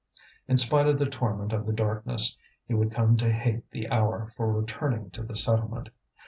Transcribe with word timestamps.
In 0.47 0.57
spite 0.57 0.87
of 0.87 0.97
the 0.97 1.05
torment 1.05 1.53
of 1.53 1.67
the 1.67 1.73
darkness, 1.73 2.35
he 2.67 2.73
would 2.73 2.91
come 2.91 3.17
to 3.17 3.31
hate 3.31 3.69
the 3.69 3.87
hour 3.91 4.33
for 4.35 4.51
returning 4.51 5.11
to 5.11 5.21
the 5.21 5.35
settlement. 5.35 5.89